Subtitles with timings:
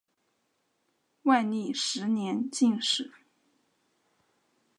[1.21, 3.11] 万历十年进士。